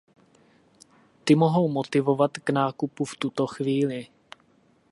Ty 1.23 1.35
mohou 1.35 1.69
motivovat 1.69 2.37
k 2.37 2.49
nákupu 2.49 3.05
"v 3.05 3.15
tuto 3.15 3.47
chvíli". 3.47 4.07